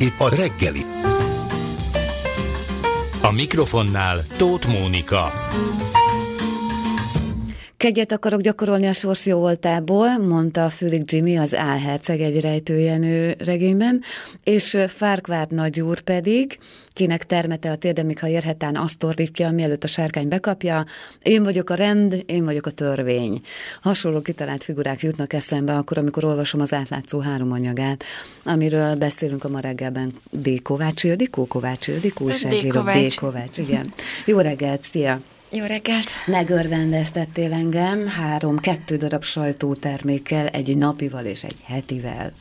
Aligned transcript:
itt 0.00 0.20
a 0.20 0.28
reggeli. 0.28 0.84
A 3.22 3.30
mikrofonnál 3.32 4.22
Tóth 4.36 4.68
Mónika. 4.68 5.32
Kegyet 7.80 8.12
akarok 8.12 8.40
gyakorolni 8.40 8.86
a 8.86 8.92
sors 8.92 9.26
jó 9.26 9.38
voltából, 9.38 10.18
mondta 10.18 10.70
Fülig 10.70 11.02
Jimmy 11.12 11.38
az 11.38 11.54
Álherceg 11.54 12.20
egy 12.20 12.40
rejtőjenő 12.40 13.34
regényben, 13.38 14.02
és 14.44 14.76
Fárkvár 14.88 15.46
nagyúr 15.48 16.00
pedig, 16.00 16.58
kinek 16.92 17.26
termete 17.26 17.70
a 17.70 17.76
térdemig, 17.76 18.18
ha 18.18 18.28
érhetán 18.28 18.76
azt 18.76 18.98
torrítja, 18.98 19.50
mielőtt 19.50 19.84
a 19.84 19.86
sárkány 19.86 20.28
bekapja, 20.28 20.86
én 21.22 21.42
vagyok 21.42 21.70
a 21.70 21.74
rend, 21.74 22.22
én 22.26 22.44
vagyok 22.44 22.66
a 22.66 22.70
törvény. 22.70 23.40
Hasonló 23.80 24.20
kitalált 24.20 24.62
figurák 24.62 25.00
jutnak 25.00 25.32
eszembe 25.32 25.76
akkor, 25.76 25.98
amikor 25.98 26.24
olvasom 26.24 26.60
az 26.60 26.72
átlátszó 26.72 27.18
három 27.18 27.52
anyagát, 27.52 28.04
amiről 28.44 28.94
beszélünk 28.94 29.44
a 29.44 29.48
ma 29.48 29.60
reggelben 29.60 30.14
D. 30.30 30.62
Kovács 30.62 31.04
Ildikó, 31.04 31.46
Kovács 31.46 31.86
Ildikó, 31.86 32.24
újságíró 32.24 32.80
D. 32.80 33.14
Kovács, 33.14 33.58
igen. 33.58 33.92
Jó 34.26 34.38
reggelt, 34.38 34.82
szia! 34.82 35.20
Jó 35.52 35.64
reggelt! 35.64 36.06
Megörvendeztettél 36.26 37.52
engem 37.52 38.06
három, 38.06 38.58
kettő 38.58 38.96
darab 38.96 39.24
sajtótermékkel, 39.24 40.46
egy 40.46 40.76
napival 40.76 41.24
és 41.24 41.44
egy 41.44 41.60
hetivel. 41.62 42.32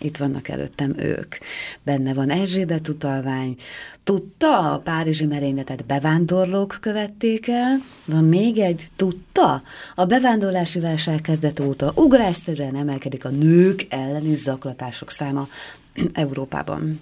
Itt 0.00 0.16
vannak 0.16 0.48
előttem 0.48 0.94
ők. 0.98 1.34
Benne 1.82 2.14
van 2.14 2.30
Erzsébet 2.30 2.88
utalvány. 2.88 3.56
Tudta, 4.04 4.72
a 4.72 4.78
párizsi 4.78 5.24
merényletet 5.24 5.84
bevándorlók 5.84 6.76
követték 6.80 7.48
el. 7.48 7.82
Van 8.06 8.24
még 8.24 8.58
egy, 8.58 8.88
tudta? 8.96 9.62
A 9.94 10.04
bevándorlási 10.04 10.80
válság 10.80 11.20
kezdet 11.20 11.60
óta 11.60 11.92
ugrásszerűen 11.94 12.76
emelkedik 12.76 13.24
a 13.24 13.30
nők 13.30 13.86
elleni 13.88 14.34
zaklatások 14.34 15.10
száma 15.10 15.48
Európában. 16.12 17.00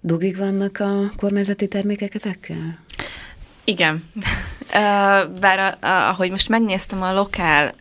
Dugig 0.00 0.36
vannak 0.36 0.80
a 0.80 1.12
kormányzati 1.16 1.68
termékek 1.68 2.14
ezekkel? 2.14 2.82
Igen. 3.64 4.04
Bár 5.40 5.78
ahogy 5.80 6.30
most 6.30 6.48
megnéztem 6.48 7.02
a 7.02 7.12
lokál 7.12 7.72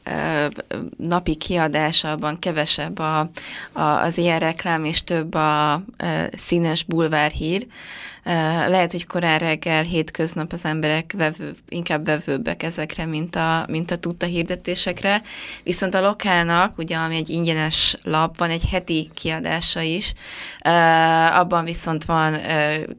napi 0.98 1.36
kiadásában 1.36 2.40
kevesebb 2.40 3.00
a, 3.00 3.20
a, 3.72 3.82
az 3.82 4.18
ilyen 4.18 4.40
reklám, 4.40 4.86
és 4.86 5.04
több 5.04 5.34
a, 5.34 5.82
színes 6.38 6.84
bulvárhír, 6.84 7.68
lehet, 8.68 8.92
hogy 8.92 9.08
korán 9.08 9.40
reggel, 9.40 9.84
hétköznap 9.84 10.54
az 10.54 10.66
emberek 10.66 11.14
vevő, 11.18 11.56
inkább 11.70 12.06
vevőbbek 12.06 12.64
ezekre, 12.64 13.06
mint 13.06 13.36
a, 13.36 13.66
mint 13.70 13.92
a 13.92 13.96
tudta 13.98 14.26
hirdetésekre. 14.26 15.22
Viszont 15.64 15.96
a 15.96 16.02
lokálnak, 16.02 16.78
ugye, 16.78 16.96
ami 16.96 17.16
egy 17.16 17.30
ingyenes 17.30 17.96
lap, 18.04 18.38
van 18.38 18.50
egy 18.50 18.66
heti 18.66 19.10
kiadása 19.14 19.82
is, 19.82 20.14
abban 21.32 21.64
viszont 21.64 22.06
van 22.06 22.38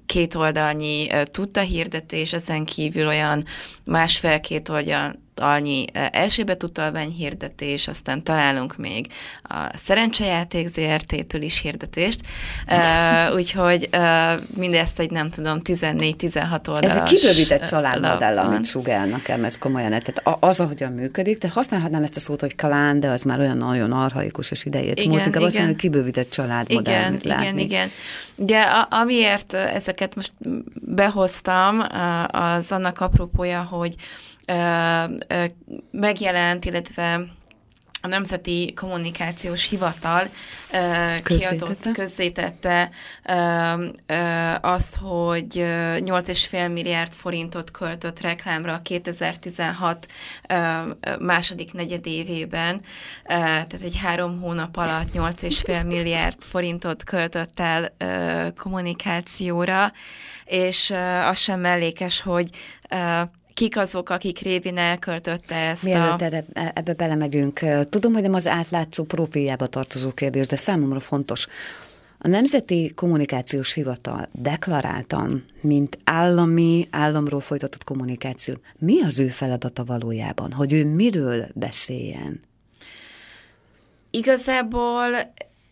két 0.06 0.34
oldalnyi 0.34 1.08
tudta 1.30 1.60
hirdetés, 1.60 2.32
ezen 2.32 2.64
kívül 2.74 3.06
olyan 3.06 3.44
másfél-két 3.84 4.68
oldal, 4.68 5.14
annyi 5.40 5.84
Erzsébet 5.92 6.62
utalvány 6.62 7.10
hirdetés, 7.10 7.88
aztán 7.88 8.22
találunk 8.22 8.76
még 8.76 9.06
a 9.42 9.70
szerencsejáték 9.74 10.68
ZRT-től 10.68 11.42
is 11.42 11.60
hirdetést, 11.60 12.20
uh, 12.68 13.34
úgyhogy 13.36 13.88
uh, 13.92 14.32
mindezt 14.56 14.98
egy 14.98 15.10
nem 15.10 15.30
tudom, 15.30 15.60
14-16 15.64 16.68
oldalas 16.68 16.90
Ez 16.90 16.96
egy 16.96 17.02
kibővített 17.02 17.64
családmodell, 17.64 18.38
amit 18.38 18.66
sugál 18.66 19.06
nekem, 19.06 19.44
ez 19.44 19.58
komolyan. 19.58 19.90
Tehát 19.90 20.38
az, 20.40 20.60
ahogyan 20.60 20.92
működik, 20.92 21.38
de 21.38 21.48
használhatnám 21.48 22.02
ezt 22.02 22.16
a 22.16 22.20
szót, 22.20 22.40
hogy 22.40 22.54
kalán, 22.54 23.00
de 23.00 23.08
az 23.08 23.22
már 23.22 23.38
olyan 23.38 23.56
nagyon 23.56 23.92
arhaikus 23.92 24.50
és 24.50 24.64
idejét 24.64 24.98
igen, 24.98 25.10
múlt, 25.10 25.26
inkább 25.26 25.42
azt 25.42 25.56
mondom, 25.56 25.72
hogy 25.72 25.82
kibővített 25.82 26.30
családmodell. 26.30 27.12
Igen, 27.12 27.38
igen, 27.40 27.58
igen. 27.58 27.90
Ugye 28.36 28.60
a, 28.60 28.88
amiért 28.90 29.54
ezeket 29.54 30.14
most 30.14 30.32
behoztam, 30.74 31.82
az 32.26 32.72
annak 32.72 33.00
apropója, 33.00 33.62
hogy 33.62 33.94
megjelent, 35.90 36.64
illetve 36.64 37.26
a 38.00 38.06
Nemzeti 38.06 38.72
Kommunikációs 38.76 39.68
Hivatal 39.68 40.28
kiadott, 41.22 41.90
közzétette 41.92 42.90
azt, 44.60 44.96
hogy 44.96 45.46
8,5 45.56 46.72
milliárd 46.72 47.12
forintot 47.12 47.70
költött 47.70 48.20
reklámra 48.20 48.80
2016 48.82 50.06
második 51.18 51.72
negyedévében, 51.72 52.80
tehát 53.26 53.82
egy 53.82 53.98
három 54.02 54.40
hónap 54.40 54.76
alatt 54.76 55.12
8,5 55.12 55.86
milliárd 55.86 56.42
forintot 56.42 57.04
költött 57.04 57.60
el 57.60 57.94
kommunikációra, 58.56 59.92
és 60.44 60.94
az 61.28 61.38
sem 61.38 61.60
mellékes, 61.60 62.20
hogy 62.20 62.50
kik 63.54 63.76
azok, 63.76 64.10
akik 64.10 64.38
révén 64.38 64.76
elköltötte 64.76 65.54
ezt 65.54 65.82
Mielőtt 65.82 66.20
a... 66.20 66.24
Erre, 66.24 66.44
ebbe 66.74 66.94
belemegyünk, 66.94 67.60
tudom, 67.88 68.12
hogy 68.12 68.22
nem 68.22 68.34
az 68.34 68.46
átlátszó 68.46 69.04
profiljába 69.04 69.66
tartozó 69.66 70.10
kérdés, 70.10 70.46
de 70.46 70.56
számomra 70.56 71.00
fontos. 71.00 71.46
A 72.18 72.28
Nemzeti 72.28 72.92
Kommunikációs 72.94 73.72
Hivatal 73.72 74.28
deklaráltan, 74.32 75.44
mint 75.60 75.98
állami, 76.04 76.86
államról 76.90 77.40
folytatott 77.40 77.84
kommunikáció, 77.84 78.54
mi 78.78 79.02
az 79.02 79.18
ő 79.18 79.28
feladata 79.28 79.84
valójában, 79.84 80.52
hogy 80.52 80.72
ő 80.72 80.84
miről 80.84 81.46
beszéljen? 81.54 82.40
Igazából 84.10 85.08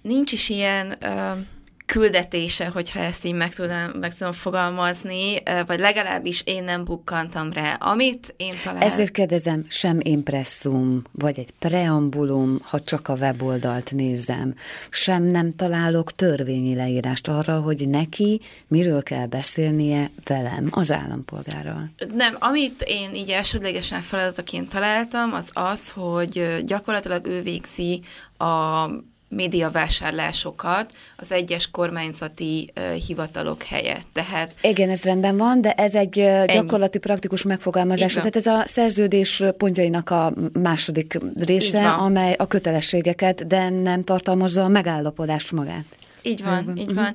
nincs 0.03 0.32
is 0.32 0.49
ilyen... 0.49 0.97
Uh 1.03 1.38
küldetése, 1.87 2.66
hogyha 2.66 3.00
ezt 3.00 3.25
így 3.25 3.34
meg 3.34 3.54
tudom, 3.54 3.91
meg 4.00 4.15
tudom 4.15 4.32
fogalmazni, 4.32 5.43
vagy 5.66 5.81
legalábbis 5.81 6.43
én 6.44 6.65
nem 6.65 6.84
bukkantam 6.84 7.53
rá. 7.53 7.75
Amit 7.75 8.34
én 8.37 8.54
találtam... 8.62 8.88
Ezért 8.88 9.10
kérdezem, 9.10 9.65
sem 9.69 9.98
impresszum, 10.03 11.03
vagy 11.10 11.38
egy 11.38 11.50
preambulum, 11.59 12.59
ha 12.62 12.81
csak 12.81 13.09
a 13.09 13.15
weboldalt 13.15 13.93
nézem, 13.93 14.54
sem 14.91 15.22
nem 15.22 15.50
találok 15.50 16.12
törvényi 16.12 16.75
leírást 16.75 17.28
arra, 17.28 17.60
hogy 17.60 17.88
neki 17.88 18.41
miről 18.69 19.03
kell 19.03 19.26
beszélnie 19.26 20.10
velem, 20.25 20.69
az 20.70 20.93
állampolgárral. 20.93 21.91
Nem, 22.14 22.37
amit 22.38 22.82
én 22.87 23.14
így 23.14 23.31
elsődlegesen 23.31 24.00
feladataként 24.00 24.69
találtam, 24.69 25.32
az 25.32 25.50
az, 25.53 25.91
hogy 25.91 26.62
gyakorlatilag 26.64 27.26
ő 27.26 27.43
végzi 27.43 28.00
a 28.37 28.87
médiavásárlásokat 29.34 30.93
az 31.16 31.32
egyes 31.32 31.70
kormányzati 31.70 32.72
hivatalok 33.06 33.62
helyett. 33.62 34.06
Tehát 34.12 34.54
Igen, 34.62 34.91
ez 34.91 35.04
rendben 35.04 35.37
van, 35.37 35.60
de 35.60 35.72
ez 35.72 35.94
egy 35.94 36.19
ennyi. 36.19 36.53
gyakorlati 36.53 36.98
praktikus 36.98 37.43
megfogalmazás. 37.43 38.12
Tehát 38.15 38.37
ez 38.37 38.47
a 38.47 38.62
szerződés 38.66 39.43
pontjainak 39.56 40.10
a 40.10 40.32
második 40.53 41.19
része, 41.38 41.88
amely 41.91 42.34
a 42.38 42.47
kötelességeket, 42.47 43.47
de 43.47 43.69
nem 43.69 44.03
tartalmazza 44.03 44.65
a 44.65 44.69
megállapodást 44.69 45.53
magát. 45.53 45.84
Így 46.22 46.43
van, 46.43 46.56
Jogban. 46.56 46.77
így 46.77 46.94
van. 46.94 47.15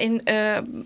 Én 0.00 0.20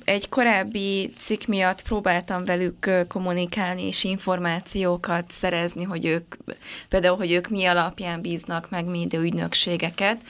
egy 0.04 0.28
korábbi 0.28 1.12
cikk 1.18 1.44
miatt 1.46 1.82
próbáltam 1.82 2.44
velük 2.44 2.90
kommunikálni 3.08 3.86
és 3.86 4.04
információkat 4.04 5.24
szerezni, 5.30 5.82
hogy 5.82 6.06
ők 6.06 6.34
például, 6.88 7.16
hogy 7.16 7.32
ők 7.32 7.48
mi 7.48 7.64
alapján 7.64 8.20
bíznak 8.20 8.70
meg 8.70 8.84
média 8.84 9.20
ügynökségeket, 9.20 10.20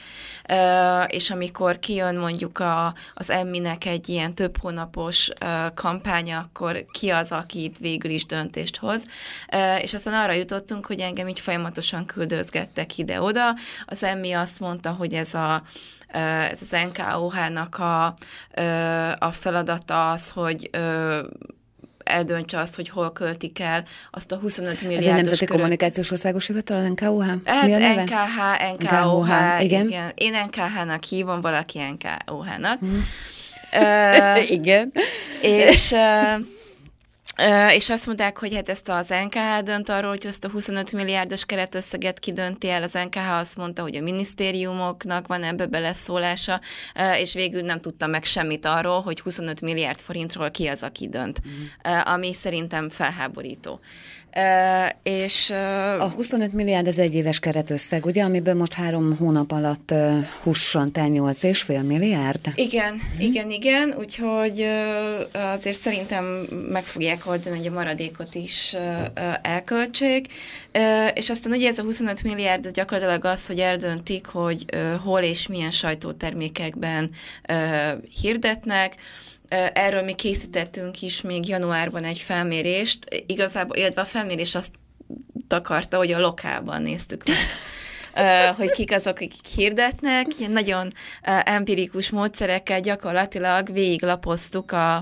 és 1.07 1.29
amikor 1.29 1.79
kijön 1.79 2.15
mondjuk 2.15 2.59
a, 2.59 2.93
az 3.13 3.29
emminek 3.29 3.85
egy 3.85 4.09
ilyen 4.09 4.33
több 4.33 4.57
hónapos 4.57 5.29
kampánya, 5.73 6.39
akkor 6.39 6.85
ki 6.91 7.09
az, 7.09 7.31
aki 7.31 7.63
itt 7.63 7.77
végül 7.77 8.11
is 8.11 8.25
döntést 8.25 8.77
hoz. 8.77 9.01
És 9.81 9.93
aztán 9.93 10.13
arra 10.13 10.33
jutottunk, 10.33 10.85
hogy 10.85 10.99
engem 10.99 11.27
így 11.27 11.39
folyamatosan 11.39 12.05
küldözgettek 12.05 12.97
ide-oda. 12.97 13.55
Az 13.85 14.03
emmi 14.03 14.31
azt 14.31 14.59
mondta, 14.59 14.91
hogy 14.91 15.13
ez 15.13 15.33
a 15.33 15.63
ez 16.07 16.59
az 16.61 16.79
NKOH-nak 16.87 17.77
a, 17.77 18.05
a 19.17 19.31
feladata 19.31 20.11
az, 20.11 20.29
hogy 20.29 20.69
eldöntse 22.03 22.59
azt, 22.59 22.75
hogy 22.75 22.89
hol 22.89 23.11
költik 23.11 23.59
el 23.59 23.83
azt 24.11 24.31
a 24.31 24.35
25 24.35 24.81
milliárdos... 24.81 25.05
Ez 25.05 25.11
egy 25.11 25.15
Nemzeti 25.15 25.45
körül... 25.45 25.55
Kommunikációs 25.55 26.11
Országos 26.11 26.47
Hivatal, 26.47 26.87
NKOH? 26.87 27.25
Hát 27.45 27.65
Mi 27.65 27.73
a 27.73 27.77
neve? 27.77 28.03
NKH, 28.03 28.73
NKOH, 28.79 28.99
NKOH 28.99 29.63
igen. 29.63 29.87
igen. 29.87 30.11
Én 30.15 30.33
NKH-nak 30.45 31.03
hívom, 31.03 31.41
valaki 31.41 31.79
NKOH-nak. 31.79 32.79
Hmm. 32.79 33.05
Uh, 33.73 34.51
igen. 34.57 34.91
És... 35.41 35.91
Uh, 35.91 36.45
és 37.69 37.89
azt 37.89 38.05
mondták, 38.05 38.37
hogy 38.37 38.55
hát 38.55 38.69
ezt 38.69 38.89
az 38.89 39.07
NKH 39.07 39.63
dönt 39.63 39.89
arról, 39.89 40.09
hogy 40.09 40.25
ezt 40.25 40.45
a 40.45 40.49
25 40.49 40.91
milliárdos 40.91 41.45
keretösszeget 41.45 42.19
kidönti 42.19 42.69
el. 42.69 42.83
Az 42.83 42.93
NKH 42.93 43.31
azt 43.31 43.55
mondta, 43.55 43.81
hogy 43.81 43.95
a 43.95 44.01
minisztériumoknak 44.01 45.27
van 45.27 45.43
ebbe 45.43 45.65
beleszólása, 45.65 46.61
és 47.17 47.33
végül 47.33 47.61
nem 47.61 47.79
tudta 47.79 48.07
meg 48.07 48.23
semmit 48.23 48.65
arról, 48.65 49.01
hogy 49.01 49.19
25 49.19 49.61
milliárd 49.61 49.99
forintról 49.99 50.51
ki 50.51 50.67
az, 50.67 50.83
aki 50.83 51.09
dönt, 51.09 51.41
mm. 51.47 51.91
ami 52.03 52.33
szerintem 52.33 52.89
felháborító. 52.89 53.79
És... 55.03 55.49
A 55.99 56.09
25 56.15 56.53
milliárd 56.53 56.87
az 56.87 56.99
egyéves 56.99 57.39
keretösszeg, 57.39 58.05
ugye, 58.05 58.23
amiben 58.23 58.57
most 58.57 58.73
három 58.73 59.15
hónap 59.17 59.51
alatt 59.51 59.93
hussant 60.43 60.97
el 60.97 61.09
8,5 61.09 61.85
milliárd? 61.85 62.39
Igen, 62.55 62.89
hmm. 62.89 63.19
igen, 63.19 63.51
igen, 63.51 63.95
úgyhogy 63.97 64.61
azért 65.31 65.79
szerintem 65.79 66.25
meg 66.71 66.83
fogják 66.83 67.25
oldani, 67.25 67.57
hogy 67.57 67.67
a 67.67 67.71
maradékot 67.71 68.35
is 68.35 68.75
elköltsék, 69.41 70.27
és 71.13 71.29
aztán 71.29 71.51
ugye 71.51 71.67
ez 71.67 71.79
a 71.79 71.83
25 71.83 72.23
milliárd 72.23 72.65
az 72.65 72.71
gyakorlatilag 72.71 73.25
az, 73.25 73.47
hogy 73.47 73.59
eldöntik, 73.59 74.25
hogy 74.25 74.65
hol 75.03 75.21
és 75.21 75.47
milyen 75.47 75.71
sajtótermékekben 75.71 77.09
hirdetnek, 78.21 78.95
Erről 79.73 80.01
mi 80.01 80.13
készítettünk 80.13 81.01
is 81.01 81.21
még 81.21 81.47
januárban 81.47 82.03
egy 82.03 82.19
felmérést, 82.19 83.23
igazából, 83.25 83.75
illetve 83.75 84.01
a 84.01 84.05
felmérés 84.05 84.55
azt 84.55 84.73
takarta, 85.47 85.97
hogy 85.97 86.11
a 86.11 86.19
lokálban 86.19 86.81
néztük 86.81 87.23
meg 87.27 87.37
hogy 88.57 88.71
kik 88.71 88.91
azok, 88.91 89.15
akik 89.15 89.45
hirdetnek. 89.55 90.25
Ilyen 90.39 90.51
nagyon 90.51 90.91
empirikus 91.43 92.09
módszerekkel 92.09 92.79
gyakorlatilag 92.79 93.71
végiglapoztuk 93.71 94.71
a, 94.71 94.95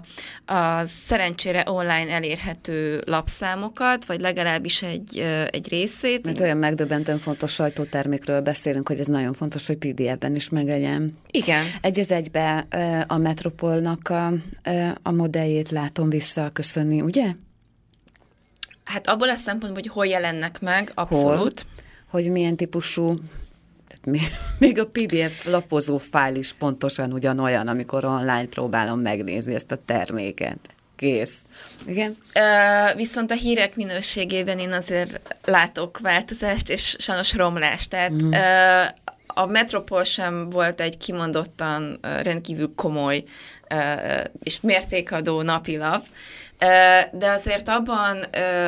a 0.45 0.85
szerencsére 1.05 1.63
online 1.65 2.13
elérhető 2.13 3.01
lapszámokat, 3.05 4.05
vagy 4.05 4.19
legalábbis 4.19 4.81
egy, 4.81 5.17
egy 5.49 5.69
részét. 5.69 6.25
Mert 6.25 6.39
olyan 6.39 6.57
megdöbbentően 6.57 7.17
fontos 7.17 7.53
sajtótermékről 7.53 8.41
beszélünk, 8.41 8.87
hogy 8.87 8.99
ez 8.99 9.05
nagyon 9.05 9.33
fontos, 9.33 9.67
hogy 9.67 9.77
PDF-ben 9.77 10.35
is 10.35 10.49
meglegyen. 10.49 11.17
Igen. 11.31 11.65
Egy 11.81 11.99
az 11.99 12.11
egybe 12.11 12.67
a 13.07 13.17
Metropolnak 13.17 14.09
a, 14.09 14.33
a 15.01 15.11
modelljét 15.11 15.69
látom 15.69 16.09
visszaköszönni, 16.09 17.01
ugye? 17.01 17.25
Hát 18.83 19.07
abból 19.07 19.29
a 19.29 19.35
szempontból, 19.35 19.81
hogy 19.81 19.91
hol 19.91 20.05
jelennek 20.05 20.59
meg, 20.59 20.91
abszolút. 20.95 21.65
Hol? 21.65 21.83
Hogy 22.15 22.31
milyen 22.31 22.55
típusú 22.55 23.15
még 24.59 24.79
a 24.79 24.87
PDF 24.87 25.45
lapozó 25.45 25.97
fájl 25.97 26.35
is 26.35 26.53
pontosan 26.53 27.13
ugyanolyan, 27.13 27.67
amikor 27.67 28.05
online 28.05 28.45
próbálom 28.45 28.99
megnézni 28.99 29.53
ezt 29.53 29.71
a 29.71 29.77
terméket. 29.85 30.57
Kész. 30.95 31.45
Igen? 31.85 32.17
Uh, 32.35 32.95
viszont 32.95 33.31
a 33.31 33.35
hírek 33.35 33.75
minőségében 33.75 34.59
én 34.59 34.71
azért 34.71 35.21
látok 35.43 35.99
változást, 35.99 36.69
és 36.69 36.95
sajnos 36.99 37.33
romlást. 37.33 37.89
Tehát 37.89 38.11
uh-huh. 38.11 38.29
uh, 38.29 38.87
a 39.27 39.45
Metropol 39.45 40.03
sem 40.03 40.49
volt 40.49 40.81
egy 40.81 40.97
kimondottan 40.97 41.99
rendkívül 42.01 42.73
komoly 42.75 43.23
és 44.43 44.61
mértékadó 44.61 45.41
napilap, 45.41 46.05
de 47.11 47.31
azért 47.31 47.69
abban 47.69 48.17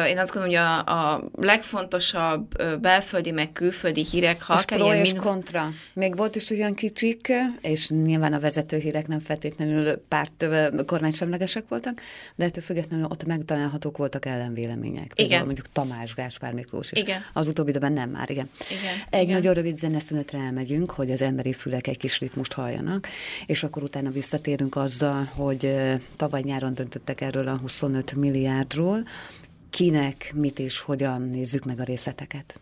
én 0.07 0.17
azt 0.17 0.33
gondolom, 0.33 0.55
hogy 0.55 0.85
a, 0.85 1.13
a 1.13 1.23
legfontosabb 1.33 2.63
belföldi 2.81 3.31
meg 3.31 3.51
külföldi 3.51 4.05
hírek, 4.11 4.41
ha 4.41 4.53
akár 4.53 4.79
pro 4.79 4.93
és 4.93 5.13
kontra. 5.13 5.69
Még 5.93 6.15
volt 6.15 6.35
is 6.35 6.49
olyan 6.49 6.73
kicsik, 6.73 7.33
és 7.61 7.89
nyilván 7.89 8.33
a 8.33 8.39
vezető 8.39 8.77
hírek 8.77 9.07
nem 9.07 9.19
feltétlenül 9.19 10.03
párt 10.07 10.45
kormánysemlegesek 10.85 11.63
voltak, 11.67 12.01
de 12.35 12.45
ettől 12.45 12.63
függetlenül 12.63 13.05
ott 13.05 13.25
megtalálhatók 13.25 13.97
voltak 13.97 14.25
ellenvélemények. 14.25 15.13
Például 15.13 15.33
igen. 15.33 15.45
mondjuk 15.45 15.67
Tamás 15.71 16.13
Gáspár 16.13 16.53
Miklós 16.53 16.91
is. 16.91 17.01
Igen. 17.01 17.21
Az 17.33 17.47
utóbbiben 17.47 17.93
nem 17.93 18.09
már, 18.09 18.29
igen. 18.29 18.49
igen. 18.69 18.93
Egy 19.09 19.21
igen. 19.21 19.35
nagyon 19.35 19.53
rövid 19.53 19.77
zeneszünetre 19.77 20.39
elmegyünk, 20.39 20.91
hogy 20.91 21.11
az 21.11 21.21
emberi 21.21 21.53
fülek 21.53 21.87
egy 21.87 21.97
kis 21.97 22.19
ritmust 22.19 22.53
halljanak, 22.53 23.07
és 23.45 23.63
akkor 23.63 23.83
utána 23.83 24.09
visszatérünk 24.09 24.75
azzal, 24.75 25.29
hogy 25.35 25.75
tavaly 26.15 26.41
nyáron 26.43 26.73
döntöttek 26.73 27.21
erről 27.21 27.47
a 27.47 27.57
20 27.57 27.76
25 27.79 28.13
milliárdról. 28.15 29.07
Kinek, 29.69 30.31
mit 30.35 30.59
és 30.59 30.79
hogyan 30.79 31.21
nézzük 31.21 31.65
meg 31.65 31.79
a 31.79 31.83
részleteket. 31.83 32.59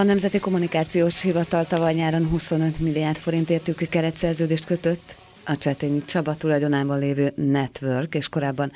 A 0.00 0.02
Nemzeti 0.02 0.38
Kommunikációs 0.38 1.20
Hivatal 1.20 1.66
tavaly 1.66 1.94
nyáron 1.94 2.28
25 2.28 2.78
milliárd 2.78 3.16
forint 3.16 3.50
értékű 3.50 3.84
keretszerződést 3.84 4.64
kötött 4.64 5.14
a 5.44 5.56
Csetényi 5.56 6.04
Csaba 6.04 6.36
tulajdonában 6.36 6.98
lévő 6.98 7.32
Network, 7.36 8.14
és 8.14 8.28
korábban 8.28 8.72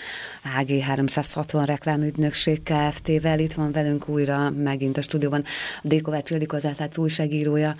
AG 0.58 0.80
360 0.80 1.64
reklámügynökség 1.64 2.62
Kft-vel. 2.62 3.38
Itt 3.38 3.52
van 3.52 3.72
velünk 3.72 4.08
újra 4.08 4.50
megint 4.50 4.96
a 4.96 5.02
stúdióban 5.02 5.44
Dékovács 5.82 6.30
Ildikó, 6.30 6.56
az 6.56 6.64
átlátszó 6.64 7.02
újságírója. 7.02 7.76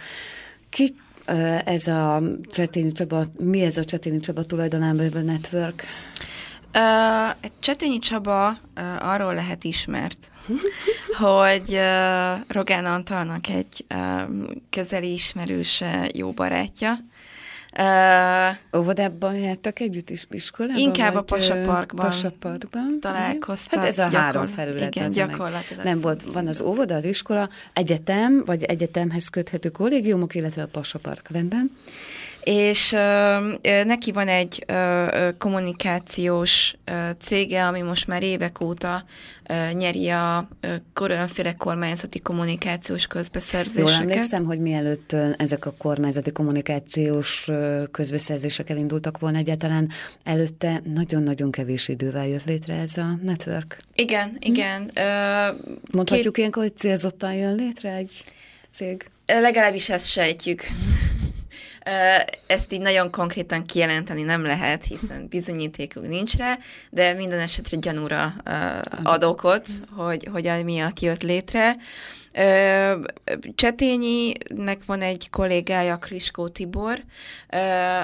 Ki 0.68 0.94
ez 1.64 1.86
a 1.86 2.22
Csetényi 2.50 2.92
Csaba, 2.92 3.24
mi 3.38 3.60
ez 3.60 3.76
a 3.76 3.84
Csetényi 3.84 4.18
Csaba 4.18 4.44
tulajdonában 4.44 4.96
lévő 4.96 5.22
Network? 5.22 5.84
Uh, 6.74 7.50
Csetényi 7.58 7.98
Csaba 7.98 8.48
uh, 8.48 9.08
arról 9.08 9.34
lehet 9.34 9.64
ismert, 9.64 10.30
hogy 11.18 11.72
uh, 11.72 12.40
Rogán 12.48 12.84
Antalnak 12.84 13.48
egy 13.48 13.84
uh, 13.94 14.22
közeli 14.70 15.12
ismerőse, 15.12 16.08
jó 16.14 16.30
barátja. 16.30 16.98
Uh, 17.78 18.78
Óvodában 18.80 19.34
jártak 19.34 19.80
együtt 19.80 20.10
is 20.10 20.26
iskolában? 20.30 20.80
Inkább 20.80 21.14
a 21.14 21.22
Pasa 21.22 21.54
Parkban, 21.54 22.06
Pasa 22.06 22.30
Parkban 22.38 22.98
találkoztak. 23.00 23.78
Hát 23.78 23.88
ez 23.88 23.98
a 23.98 24.16
három 24.16 24.46
felület. 24.46 24.94
Igen, 24.94 25.10
gyakorlatilag. 25.10 25.84
Nem 25.84 26.00
volt, 26.00 26.22
van 26.22 26.46
az 26.46 26.60
óvoda, 26.60 26.94
az 26.94 27.04
iskola, 27.04 27.48
egyetem, 27.72 28.42
vagy 28.44 28.62
egyetemhez 28.62 29.28
köthető 29.28 29.68
kollégiumok, 29.68 30.34
illetve 30.34 30.62
a 30.62 30.66
Pasa 30.66 30.98
Park 30.98 31.28
rendben 31.30 31.76
és 32.44 32.90
neki 33.84 34.12
van 34.12 34.28
egy 34.28 34.64
kommunikációs 35.38 36.76
cége, 37.20 37.66
ami 37.66 37.80
most 37.80 38.06
már 38.06 38.22
évek 38.22 38.60
óta 38.60 39.04
nyeri 39.72 40.08
a 40.08 40.48
különféle 40.92 41.54
kormányzati 41.54 42.20
kommunikációs 42.20 43.06
közbeszerzéseket. 43.06 43.88
Jól 43.88 44.00
emlékszem, 44.00 44.44
hogy 44.44 44.60
mielőtt 44.60 45.16
ezek 45.36 45.66
a 45.66 45.74
kormányzati 45.78 46.32
kommunikációs 46.32 47.50
közbeszerzések 47.90 48.70
elindultak 48.70 49.18
volna 49.18 49.38
egyáltalán, 49.38 49.90
előtte 50.24 50.82
nagyon-nagyon 50.94 51.50
kevés 51.50 51.88
idővel 51.88 52.26
jött 52.26 52.44
létre 52.44 52.74
ez 52.74 52.96
a 52.96 53.18
network. 53.22 53.78
Igen, 53.94 54.28
hm? 54.28 54.36
igen. 54.38 54.90
Mondhatjuk 55.90 56.32
Két... 56.32 56.36
ilyenkor, 56.36 56.62
hogy 56.62 56.76
célzottan 56.76 57.34
jön 57.34 57.54
létre 57.54 57.92
egy 57.92 58.24
cég? 58.70 59.06
Legalábbis 59.26 59.88
ezt 59.88 60.06
sejtjük. 60.06 60.62
Ezt 62.46 62.72
így 62.72 62.80
nagyon 62.80 63.10
konkrétan 63.10 63.66
kijelenteni 63.66 64.22
nem 64.22 64.42
lehet, 64.42 64.84
hiszen 64.84 65.26
bizonyítékuk 65.28 66.08
nincs 66.08 66.36
rá, 66.36 66.58
de 66.90 67.12
minden 67.12 67.40
esetre 67.40 67.76
gyanúra 67.76 68.34
ad 69.02 69.24
okot, 69.24 69.68
hogy, 69.96 70.28
hogy 70.32 70.64
miatt 70.64 71.00
jött 71.00 71.22
létre. 71.22 71.76
Csetényinek 73.54 74.84
van 74.86 75.02
egy 75.02 75.30
kollégája, 75.30 75.98
Kriskó 75.98 76.48
Tibor, 76.48 76.98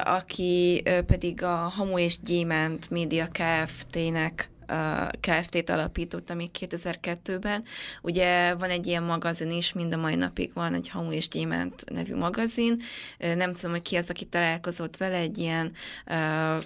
aki 0.04 0.82
pedig 1.06 1.42
a 1.42 1.54
Hamu 1.54 1.98
és 1.98 2.20
Gyémánt 2.20 2.90
Média 2.90 3.28
Kft-nek 3.32 4.50
Kft-t 5.20 5.70
alapított, 5.70 6.34
még 6.34 6.50
2002-ben. 6.60 7.64
Ugye 8.02 8.54
van 8.54 8.70
egy 8.70 8.86
ilyen 8.86 9.02
magazin 9.02 9.50
is, 9.50 9.72
mind 9.72 9.92
a 9.92 9.96
mai 9.96 10.14
napig 10.14 10.50
van, 10.54 10.74
egy 10.74 10.88
Hamu 10.88 11.12
és 11.12 11.28
Gyémánt 11.28 11.90
nevű 11.90 12.16
magazin. 12.16 12.82
Nem 13.18 13.52
tudom, 13.52 13.70
hogy 13.70 13.82
ki 13.82 13.96
az, 13.96 14.10
aki 14.10 14.24
találkozott 14.24 14.96
vele, 14.96 15.16
egy 15.16 15.38
ilyen, 15.38 15.72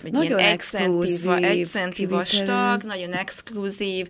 egy 0.02 0.12
nagyon 0.12 0.38
ilyen 0.38 0.52
excentív, 0.52 2.08
vastag, 2.08 2.82
nagyon 2.82 3.12
exkluzív, 3.12 4.08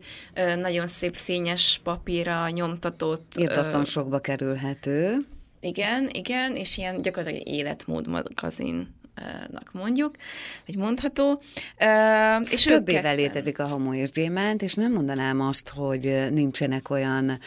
nagyon 0.57 0.87
szép 0.87 1.15
fényes 1.15 1.81
papírra 1.83 2.49
nyomtatott. 2.49 3.33
Írtatlan 3.39 3.85
sokba 3.85 4.19
kerülhető. 4.19 5.17
Igen, 5.61 6.09
igen, 6.13 6.57
és 6.57 6.79
ilyen 6.79 7.03
gyakorlatilag 7.03 7.49
életmód 7.49 8.09
magazin 8.09 8.95
nak 9.51 9.73
mondjuk, 9.73 10.15
vagy 10.67 10.77
mondható. 10.77 11.43
És 12.51 12.63
Több 12.63 12.89
éve 12.89 13.13
létezik 13.13 13.59
a 13.59 13.67
homo 13.67 13.95
és 13.95 14.11
gyémánt, 14.11 14.63
és 14.63 14.75
nem 14.75 14.93
mondanám 14.93 15.41
azt, 15.41 15.69
hogy 15.69 16.27
nincsenek 16.31 16.91
olyan 16.91 17.39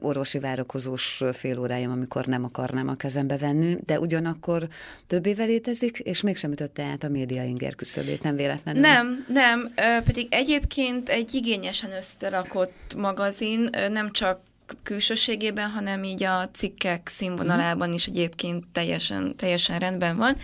orvosi 0.00 0.38
várakozós 0.38 1.22
fél 1.32 1.58
óráim, 1.58 1.90
amikor 1.90 2.26
nem 2.26 2.44
akarnám 2.44 2.88
a 2.88 2.96
kezembe 2.96 3.36
venni, 3.36 3.76
de 3.86 4.00
ugyanakkor 4.00 4.68
több 5.06 5.26
éve 5.26 5.44
létezik, 5.44 5.98
és 5.98 6.20
mégsem 6.20 6.52
ütötte 6.52 6.82
át 6.82 7.04
a 7.04 7.08
média 7.08 7.42
inger 7.42 7.74
küszöbét, 7.74 8.22
nem 8.22 8.36
véletlenül. 8.36 8.80
Nem, 8.80 9.24
nem, 9.28 9.72
pedig 10.04 10.26
egyébként 10.30 11.08
egy 11.08 11.34
igényesen 11.34 11.92
összerakott 11.92 12.94
magazin, 12.96 13.70
nem 13.90 14.12
csak 14.12 14.40
külsőségében, 14.82 15.70
hanem 15.70 16.04
így 16.04 16.22
a 16.22 16.50
cikkek 16.52 17.08
színvonalában 17.08 17.92
is 17.92 18.06
egyébként 18.06 18.64
teljesen, 18.72 19.36
teljesen 19.36 19.78
rendben 19.78 20.16
van, 20.16 20.36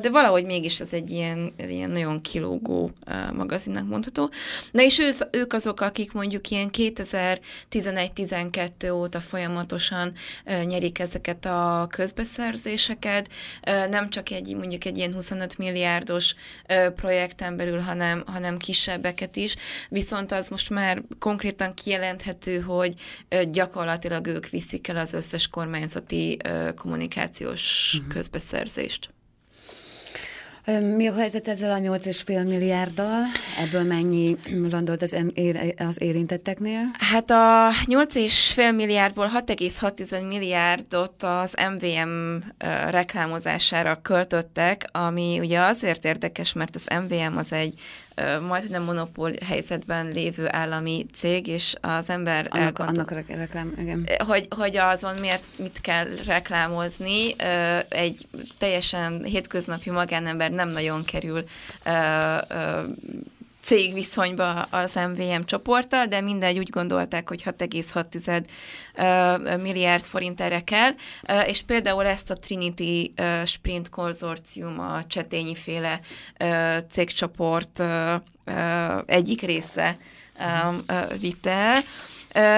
de 0.00 0.10
valahogy 0.10 0.44
mégis 0.44 0.80
ez 0.80 0.92
egy 0.92 1.10
ilyen, 1.10 1.54
ilyen 1.56 1.90
nagyon 1.90 2.20
kilógó 2.20 2.90
magazinnak 3.32 3.88
mondható. 3.88 4.30
Na 4.70 4.82
és 4.82 4.98
ő, 4.98 5.10
ők 5.30 5.52
azok, 5.52 5.80
akik 5.80 6.12
mondjuk 6.12 6.50
ilyen 6.50 6.68
2011-12 6.72 8.92
óta 8.92 9.20
folyamatosan 9.20 10.12
nyerik 10.64 10.98
ezeket 10.98 11.44
a 11.44 11.86
közbeszerzéseket, 11.90 13.28
nem 13.90 14.10
csak 14.10 14.30
egy 14.30 14.56
mondjuk 14.56 14.84
egy 14.84 14.98
ilyen 14.98 15.12
25 15.12 15.58
milliárdos 15.58 16.34
projekten 16.94 17.56
belül, 17.56 17.78
hanem, 17.78 18.22
hanem 18.26 18.56
kisebbeket 18.56 19.36
is, 19.36 19.54
viszont 19.88 20.32
az 20.32 20.48
most 20.48 20.70
már 20.70 21.02
konkrétan 21.18 21.74
kijelenthető, 21.74 22.60
hogy 22.60 22.94
gyakorlatilag 23.50 24.26
ők 24.26 24.48
viszik 24.48 24.88
el 24.88 24.96
az 24.96 25.12
összes 25.12 25.48
kormányzati 25.48 26.38
kommunikációs 26.76 27.94
uh-huh. 27.94 28.12
közbeszerzést. 28.12 29.14
Mi 30.66 31.06
a 31.06 31.14
helyzet 31.14 31.48
ezzel 31.48 31.72
a 31.72 31.78
8,5 31.78 32.46
milliárddal? 32.46 33.22
Ebből 33.58 33.82
mennyi 33.82 34.36
landolt 34.70 35.02
az, 35.02 35.16
az 35.76 36.02
érintetteknél? 36.02 36.80
Hát 36.98 37.30
a 37.30 37.70
8,5 37.84 38.74
milliárdból 38.74 39.30
6,6 39.46 40.28
milliárdot 40.28 41.22
az 41.22 41.54
MVM 41.74 42.36
reklámozására 42.90 44.00
költöttek, 44.02 44.88
ami 44.92 45.38
ugye 45.40 45.60
azért 45.60 46.04
érdekes, 46.04 46.52
mert 46.52 46.74
az 46.74 46.86
MVM 47.04 47.36
az 47.36 47.52
egy 47.52 47.74
majd 48.48 48.70
nem 48.70 48.82
monopól 48.82 49.32
helyzetben 49.46 50.06
lévő 50.06 50.48
állami 50.50 51.06
cég, 51.14 51.46
és 51.46 51.74
az 51.80 52.08
ember 52.08 52.46
annak, 52.50 52.78
annak 52.78 53.10
reklám, 53.10 53.72
igen. 53.78 54.08
Hogy, 54.26 54.46
hogy 54.50 54.76
azon 54.76 55.14
miért 55.14 55.44
mit 55.56 55.80
kell 55.80 56.06
reklámozni, 56.26 57.34
egy 57.88 58.26
teljesen 58.58 59.24
hétköznapi 59.24 59.90
magánember 59.90 60.50
nem 60.56 60.68
nagyon 60.68 61.04
kerül 61.04 61.44
cégviszonyba 63.62 64.62
az 64.62 64.94
MVM 64.94 65.40
csoporttal, 65.44 66.06
de 66.06 66.20
mindegy 66.20 66.58
úgy 66.58 66.70
gondolták, 66.70 67.28
hogy 67.28 67.42
6,6 67.42 69.62
milliárd 69.62 70.04
forint 70.04 70.40
erre 70.40 70.60
kell, 70.60 70.90
és 71.46 71.62
például 71.62 72.06
ezt 72.06 72.30
a 72.30 72.38
Trinity 72.38 73.12
Sprint 73.44 73.88
konzorcium, 73.88 74.80
a 74.80 75.06
Csetényi 75.06 75.54
féle 75.54 76.00
cégcsoport 76.90 77.82
egyik 79.06 79.42
része 79.42 79.96
vitte 81.20 81.50
el, 81.50 81.80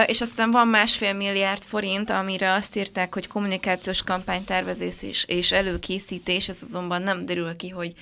és 0.07 0.21
aztán 0.21 0.51
van 0.51 0.69
másfél 0.69 1.13
milliárd 1.13 1.63
forint, 1.63 2.11
amire 2.11 2.53
azt 2.53 2.77
írták, 2.77 3.15
hogy 3.15 3.27
kommunikációs 3.27 4.03
kampánytervezés 4.03 5.03
és, 5.03 5.25
és 5.27 5.53
előkészítés, 5.53 6.49
ez 6.49 6.59
azonban 6.69 7.03
nem 7.03 7.27
derül 7.27 7.57
ki, 7.57 7.69
hogy 7.69 7.93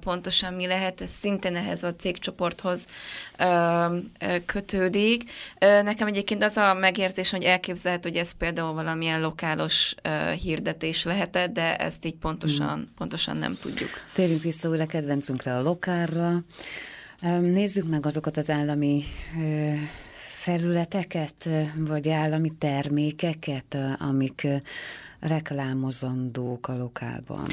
pontosan 0.00 0.54
mi 0.54 0.66
lehet, 0.66 1.00
ez 1.00 1.10
szintén 1.20 1.56
ehhez 1.56 1.82
a 1.82 1.94
cégcsoporthoz 1.94 2.84
kötődik. 4.46 5.30
Nekem 5.58 6.06
egyébként 6.06 6.44
az 6.44 6.56
a 6.56 6.74
megérzés, 6.74 7.30
hogy 7.30 7.44
elképzelhető, 7.44 8.08
hogy 8.08 8.18
ez 8.18 8.32
például 8.32 8.72
valamilyen 8.72 9.20
lokálos 9.20 9.94
hirdetés 10.42 11.04
lehetett, 11.04 11.52
de 11.52 11.76
ezt 11.76 12.04
így 12.04 12.16
pontosan, 12.16 12.74
hmm. 12.74 12.94
pontosan 12.96 13.36
nem 13.36 13.56
tudjuk. 13.56 13.90
Térjünk 14.12 14.42
vissza 14.42 14.68
újra 14.68 14.86
kedvencünkre 14.86 15.56
a 15.56 15.62
lokárra. 15.62 16.42
Nézzük 17.40 17.88
meg 17.88 18.06
azokat 18.06 18.36
az 18.36 18.50
állami 18.50 19.04
felületeket, 20.44 21.48
vagy 21.76 22.08
állami 22.08 22.52
termékeket, 22.58 23.76
amik 23.98 24.46
reklámozandók 25.26 26.68
a 26.68 26.76
lokálban? 26.76 27.46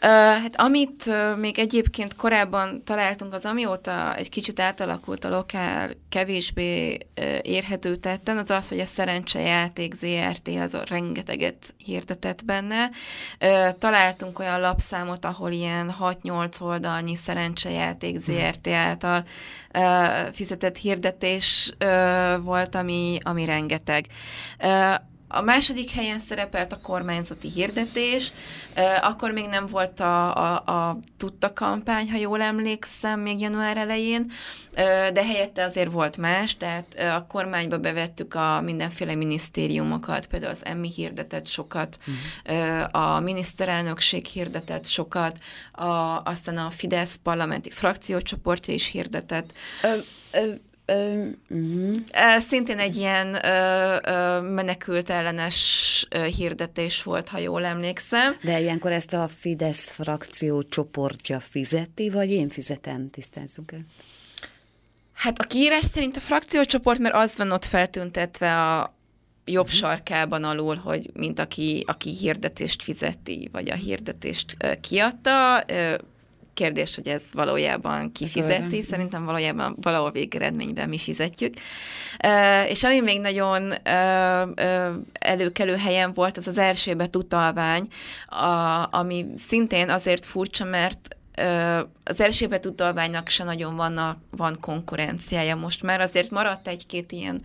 Hát 0.00 0.60
amit 0.60 1.10
még 1.36 1.58
egyébként 1.58 2.16
korábban 2.16 2.84
találtunk, 2.84 3.32
az 3.32 3.44
amióta 3.44 4.14
egy 4.16 4.28
kicsit 4.28 4.60
átalakult 4.60 5.24
a 5.24 5.28
lokál 5.28 5.90
kevésbé 6.08 6.98
érhető 7.42 7.96
tetten, 7.96 8.38
az 8.38 8.50
az, 8.50 8.68
hogy 8.68 8.80
a 8.80 8.86
szerencsejáték 8.86 9.94
ZRT 9.94 10.48
az 10.48 10.76
rengeteget 10.86 11.74
hirdetett 11.76 12.44
benne. 12.44 12.90
Találtunk 13.78 14.38
olyan 14.38 14.60
lapszámot, 14.60 15.24
ahol 15.24 15.50
ilyen 15.50 15.94
6-8 16.00 16.60
oldalnyi 16.60 17.16
szerencsejáték 17.16 18.16
ZRT 18.16 18.68
által 18.68 19.24
fizetett 20.32 20.76
hirdetés 20.76 21.72
volt, 22.42 22.74
ami, 22.74 23.18
ami 23.22 23.44
rengeteg. 23.44 24.06
A 25.28 25.40
második 25.40 25.90
helyen 25.90 26.18
szerepelt 26.18 26.72
a 26.72 26.80
kormányzati 26.80 27.50
hirdetés, 27.50 28.32
akkor 29.00 29.30
még 29.30 29.46
nem 29.46 29.66
volt 29.66 30.00
a, 30.00 30.36
a, 30.36 30.56
a 30.56 30.98
tudta 31.16 31.52
kampány, 31.52 32.10
ha 32.10 32.16
jól 32.16 32.40
emlékszem, 32.40 33.20
még 33.20 33.40
január 33.40 33.76
elején, 33.76 34.30
de 35.12 35.24
helyette 35.24 35.64
azért 35.64 35.92
volt 35.92 36.16
más, 36.16 36.56
tehát 36.56 36.94
a 37.16 37.26
kormányba 37.28 37.78
bevettük 37.78 38.34
a 38.34 38.60
mindenféle 38.60 39.14
minisztériumokat, 39.14 40.26
például 40.26 40.52
az 40.52 40.64
EMMI 40.64 40.92
hirdetett 40.92 41.46
sokat, 41.46 41.98
uh-huh. 42.46 43.14
a 43.14 43.20
miniszterelnökség 43.20 44.26
hirdetett 44.26 44.86
sokat, 44.86 45.38
a, 45.72 46.22
aztán 46.24 46.56
a 46.56 46.70
Fidesz 46.70 47.18
parlamenti 47.22 47.70
frakciócsoportja 47.70 48.74
is 48.74 48.86
hirdetett. 48.86 49.52
Ö, 49.82 49.96
ö, 50.32 50.52
uh-huh. 50.88 52.40
Szintén 52.48 52.78
egy 52.78 52.96
ilyen 52.96 53.44
ö, 53.44 53.96
ö, 54.04 54.40
menekült 54.40 55.10
ellenes 55.10 56.06
ö, 56.10 56.24
hirdetés 56.24 57.02
volt, 57.02 57.28
ha 57.28 57.38
jól 57.38 57.64
emlékszem. 57.64 58.36
De 58.42 58.60
ilyenkor 58.60 58.92
ezt 58.92 59.12
a 59.12 59.28
Fidesz 59.38 59.90
frakció 59.90 60.62
csoportja 60.62 61.40
fizeti, 61.40 62.10
vagy 62.10 62.30
én 62.30 62.48
fizetem? 62.48 63.10
Tisztázzuk 63.10 63.72
ezt. 63.72 63.92
Hát 65.12 65.38
a 65.38 65.44
kiírás 65.44 65.84
szerint 65.84 66.16
a 66.16 66.20
frakciócsoport, 66.20 66.98
mert 66.98 67.14
az 67.14 67.36
van 67.36 67.50
ott 67.50 67.64
feltüntetve 67.64 68.70
a 68.70 68.96
jobb 69.44 69.64
uh-huh. 69.64 69.78
sarkában 69.80 70.44
alul, 70.44 70.76
hogy 70.76 71.10
mint 71.14 71.38
aki, 71.38 71.84
aki 71.86 72.10
hirdetést 72.10 72.82
fizeti, 72.82 73.48
vagy 73.52 73.70
a 73.70 73.74
hirdetést 73.74 74.56
kiadta, 74.80 75.64
kérdés, 76.58 76.94
hogy 76.94 77.08
ez 77.08 77.22
valójában 77.32 78.12
kifizeti, 78.12 78.82
szerintem 78.82 79.24
valójában 79.24 79.76
valahol 79.80 80.10
végeredményben 80.10 80.88
mi 80.88 80.98
fizetjük. 80.98 81.54
És 82.68 82.84
ami 82.84 83.00
még 83.00 83.20
nagyon 83.20 83.74
előkelő 85.12 85.76
helyen 85.76 86.12
volt, 86.14 86.36
az 86.36 86.46
az 86.46 86.58
Erzsébet 86.58 87.16
utalvány, 87.16 87.88
ami 88.90 89.26
szintén 89.36 89.90
azért 89.90 90.24
furcsa, 90.24 90.64
mert 90.64 91.17
az 92.04 92.20
Erzsébet 92.20 92.66
utalványnak 92.66 93.28
se 93.28 93.44
nagyon 93.44 93.76
van, 93.76 94.22
van 94.30 94.56
konkurenciája 94.60 95.56
most 95.56 95.82
már. 95.82 96.00
Azért 96.00 96.30
maradt 96.30 96.68
egy-két 96.68 97.12
ilyen 97.12 97.42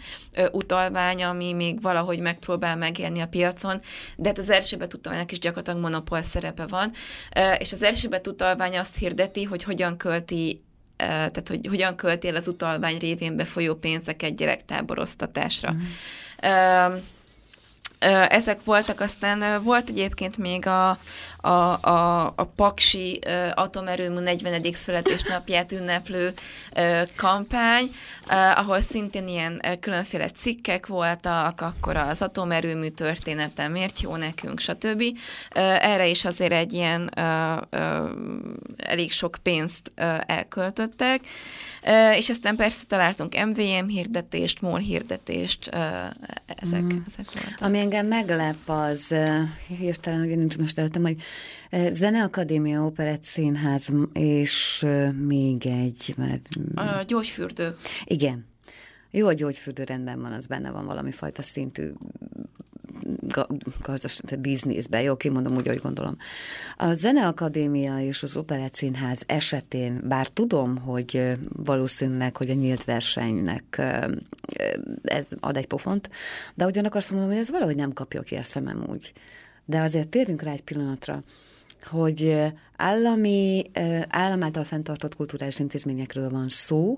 utalvány, 0.52 1.24
ami 1.24 1.54
még 1.54 1.82
valahogy 1.82 2.20
megpróbál 2.20 2.76
megélni 2.76 3.20
a 3.20 3.28
piacon, 3.28 3.82
de 4.16 4.28
hát 4.28 4.38
az 4.38 4.50
Erzsébet 4.50 4.94
utalványnak 4.94 5.32
is 5.32 5.40
gyakorlatilag 5.40 5.80
monopól 5.80 6.22
szerepe 6.22 6.66
van, 6.68 6.92
és 7.58 7.72
az 7.72 7.84
Erzsébet 7.84 8.28
utalvány 8.28 8.78
azt 8.78 8.98
hirdeti, 8.98 9.44
hogy 9.44 9.64
hogyan 9.64 9.98
költi 9.98 10.64
tehát 10.96 11.48
hogy 11.48 11.68
hogyan 11.68 11.96
költél 11.96 12.36
az 12.36 12.48
utalvány 12.48 12.98
révén 12.98 13.36
befolyó 13.36 13.76
pénzeket 13.76 14.36
gyerektáboroztatásra. 14.36 15.72
Mm. 15.74 15.80
Ezek 18.28 18.64
voltak, 18.64 19.00
aztán 19.00 19.64
volt 19.64 19.90
egyébként 19.90 20.38
még 20.38 20.68
a, 20.68 20.98
a, 21.38 21.48
a, 21.82 22.26
a 22.36 22.44
Paksi 22.56 23.20
atomerőmű 23.54 24.20
40. 24.20 24.74
születésnapját 24.74 25.72
ünneplő 25.72 26.34
kampány, 27.16 27.92
ahol 28.56 28.80
szintén 28.80 29.28
ilyen 29.28 29.62
különféle 29.80 30.30
cikkek 30.30 30.88
voltak, 30.88 31.62
akkor 31.62 31.98
az 31.98 32.22
atomerőmű 32.22 32.90
története, 32.90 33.68
miért 33.68 34.02
jó 34.02 34.16
nekünk, 34.16 34.60
stb. 34.60 35.04
Erre 35.80 36.08
is 36.08 36.26
azért 36.26 36.52
egy 36.52 36.74
ilyen 36.74 37.12
elég 38.78 39.12
sok 39.12 39.38
pénzt 39.44 39.92
elköltöttek. 40.26 41.22
És 42.16 42.30
aztán 42.30 42.56
persze 42.56 42.84
találtunk 42.88 43.46
MVM 43.46 43.88
hirdetést, 43.88 44.62
MOL 44.62 44.80
hirdetést, 44.80 45.68
ezek, 46.46 46.82
mm. 46.82 46.98
ezek 47.08 47.26
voltak. 47.34 47.62
Ami 47.62 47.80
engem 47.94 48.08
meglep, 48.08 48.70
az 48.70 49.16
hirtelen, 49.68 50.20
hogy 50.20 50.38
nincs 50.38 50.58
most 50.58 50.80
előttem, 50.80 51.02
hogy 51.02 51.22
Zeneakadémia, 51.90 52.86
Operett 52.86 53.24
Színház, 53.24 53.90
és 54.14 54.86
még 55.26 55.66
egy, 55.66 56.14
mert... 56.18 56.48
A 56.76 57.04
gyógyfürdő. 57.08 57.76
Igen. 58.06 58.46
Jó, 59.12 59.28
a 59.28 59.34
gyógyfürdő 59.34 59.84
rendben 59.84 60.22
van, 60.22 60.32
az 60.32 60.48
benne 60.48 60.72
van 60.72 60.86
valami 60.86 61.12
fajta 61.12 61.42
szintű 61.42 61.92
gazdas, 63.82 64.22
bizniszbe, 64.40 65.02
jó, 65.02 65.16
kimondom 65.16 65.56
úgy, 65.56 65.68
hogy 65.68 65.82
gondolom. 65.82 66.18
A 66.78 66.94
Zeneakadémia 66.94 68.00
és 68.00 68.24
az 68.24 68.38
Operett 68.38 68.86
esetén, 69.26 70.02
bár 70.04 70.28
tudom, 70.28 70.78
hogy 70.78 71.38
valószínűleg, 71.50 72.38
hogy 72.38 72.50
a 72.50 72.54
nyílt 72.54 72.84
versenynek 72.84 73.82
ez 75.04 75.28
ad 75.40 75.58
egy 75.58 75.68
pofont, 75.68 76.10
de 76.56 76.66
ugyanakkor 76.66 76.98
azt 76.98 77.12
mondom, 77.12 77.30
hogy 77.30 77.38
ez 77.38 77.52
valahogy 77.52 77.76
nem 77.76 77.94
kapja 77.94 78.22
ki 78.22 78.36
a 78.36 78.44
szemem 78.44 78.84
úgy. 78.90 79.14
De 79.66 79.82
azért 79.82 80.08
térjünk 80.08 80.42
rá 80.42 80.52
egy 80.52 80.64
pillanatra, 80.64 81.24
hogy 81.84 82.38
állami, 82.76 83.72
állam 84.08 84.44
által 84.44 84.64
fenntartott 84.64 85.16
kulturális 85.16 85.60
intézményekről 85.60 86.30
van 86.30 86.50
szó, 86.50 86.98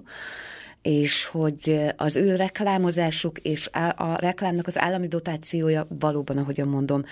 és 0.86 1.24
hogy 1.24 1.80
az 1.96 2.16
ő 2.16 2.36
reklámozásuk 2.36 3.40
és 3.40 3.70
a 3.96 4.16
reklámnak 4.20 4.68
az 4.68 4.80
állami 4.80 5.08
dotációja 5.08 5.88
valóban, 6.00 6.38
ahogyan 6.38 6.68
mondom, 6.68 7.06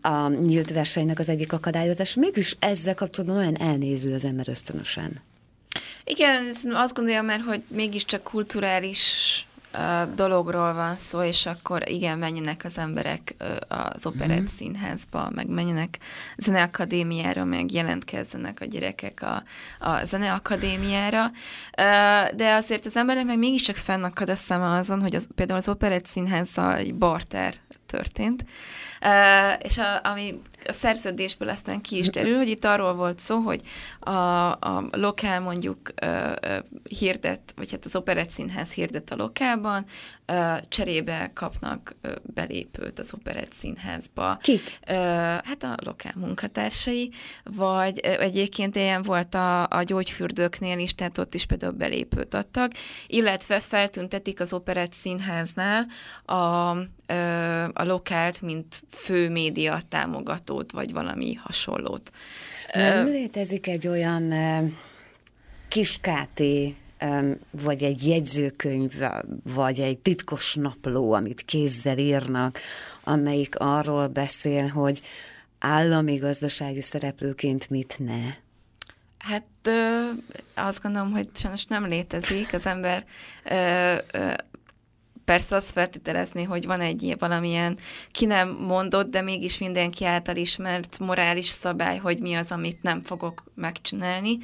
a 0.00 0.28
nyílt 0.28 0.72
versenynek 0.72 1.18
az 1.18 1.28
egyik 1.28 1.52
akadályozás. 1.52 2.14
Mégis 2.14 2.56
ezzel 2.58 2.94
kapcsolatban 2.94 3.38
olyan 3.38 3.56
elnéző 3.56 4.14
az 4.14 4.24
ember 4.24 4.48
ösztönösen. 4.48 5.20
Igen, 6.04 6.56
azt 6.72 6.94
gondolja 6.94 7.22
mert 7.22 7.42
hogy 7.42 7.62
mégiscsak 7.68 8.22
kulturális 8.22 9.46
dologról 10.14 10.72
van 10.72 10.96
szó, 10.96 11.22
és 11.22 11.46
akkor 11.46 11.88
igen, 11.88 12.18
menjenek 12.18 12.64
az 12.64 12.78
emberek 12.78 13.34
az 13.68 14.06
operett 14.06 14.40
mm. 14.40 14.56
színházba, 14.56 15.30
meg 15.34 15.48
menjenek 15.48 15.98
zeneakadémiára, 16.36 17.44
meg 17.44 17.72
jelentkezzenek 17.72 18.60
a 18.60 18.64
gyerekek 18.64 19.22
a, 19.22 19.42
a 19.86 20.04
zeneakadémiára. 20.04 21.30
De 22.36 22.52
azért 22.52 22.86
az 22.86 22.96
embernek 22.96 23.24
meg 23.24 23.38
mégiscsak 23.38 23.76
fennakad 23.76 24.30
a 24.30 24.34
szeme 24.34 24.70
azon, 24.70 25.00
hogy 25.00 25.14
az, 25.14 25.28
például 25.34 25.58
az 25.58 25.68
operett 25.68 26.06
színházzal 26.06 26.74
egy 26.74 26.94
barter 26.94 27.54
történt, 27.88 28.44
és 29.58 29.78
a, 29.78 30.00
ami 30.08 30.40
a 30.66 30.72
szerződésből 30.72 31.48
aztán 31.48 31.80
ki 31.80 31.98
is 31.98 32.08
derül, 32.08 32.36
hogy 32.36 32.48
itt 32.48 32.64
arról 32.64 32.94
volt 32.94 33.20
szó, 33.20 33.38
hogy 33.38 33.60
a, 34.00 34.10
a 34.50 34.88
lokál 34.90 35.40
mondjuk 35.40 35.92
hirdet, 36.98 37.40
vagy 37.56 37.70
hát 37.70 37.84
az 37.84 37.96
operett 37.96 38.30
színház 38.30 38.70
hirdet 38.70 39.10
a 39.10 39.16
lokálban, 39.16 39.86
cserébe 40.68 41.30
kapnak 41.34 41.94
belépőt 42.22 42.98
az 42.98 43.14
operett 43.14 43.52
színházba. 43.52 44.38
Kik? 44.42 44.78
Hát 45.44 45.62
a 45.62 45.74
lokál 45.84 46.14
munkatársai, 46.16 47.12
vagy 47.42 47.98
egyébként 47.98 48.76
ilyen 48.76 49.02
volt 49.02 49.34
a, 49.34 49.68
a 49.68 49.82
gyógyfürdőknél 49.82 50.78
is, 50.78 50.94
tehát 50.94 51.18
ott 51.18 51.34
is 51.34 51.46
például 51.46 51.72
belépőt 51.72 52.34
adtak, 52.34 52.72
illetve 53.06 53.60
feltüntetik 53.60 54.40
az 54.40 54.52
operett 54.52 54.92
színháznál 54.92 55.86
a, 56.24 56.76
a 57.72 57.84
lokált, 57.84 58.40
mint 58.40 58.82
fő 58.90 59.30
média 59.30 59.80
támogatót, 59.88 60.72
vagy 60.72 60.92
valami 60.92 61.34
hasonlót. 61.34 62.10
Nem 62.72 63.06
létezik 63.06 63.66
egy 63.66 63.88
olyan 63.88 64.32
kiskáté 65.68 66.76
vagy 67.50 67.82
egy 67.82 68.06
jegyzőkönyv, 68.06 68.92
vagy 69.54 69.80
egy 69.80 69.98
titkos 69.98 70.54
napló, 70.54 71.12
amit 71.12 71.42
kézzel 71.44 71.98
írnak, 71.98 72.60
amelyik 73.04 73.58
arról 73.58 74.06
beszél, 74.06 74.66
hogy 74.66 75.02
állami 75.58 76.14
gazdasági 76.14 76.80
szereplőként 76.80 77.70
mit 77.70 77.94
ne? 77.98 78.20
Hát 79.18 79.46
ö, 79.62 80.08
azt 80.54 80.82
gondolom, 80.82 81.10
hogy 81.10 81.28
sajnos 81.34 81.64
nem 81.64 81.86
létezik. 81.86 82.52
Az 82.52 82.66
ember 82.66 83.04
ö, 83.44 83.94
ö, 84.12 84.32
persze 85.28 85.56
azt 85.56 85.70
feltételezni, 85.70 86.42
hogy 86.42 86.66
van 86.66 86.80
egy 86.80 87.14
valamilyen 87.18 87.78
ki 88.12 88.26
nem 88.26 88.48
mondott, 88.48 89.10
de 89.10 89.22
mégis 89.22 89.58
mindenki 89.58 90.04
által 90.04 90.36
ismert 90.36 90.98
morális 90.98 91.46
szabály, 91.46 91.96
hogy 91.96 92.18
mi 92.18 92.34
az, 92.34 92.50
amit 92.50 92.82
nem 92.82 93.02
fogok 93.02 93.44
megcsinálni, 93.54 94.38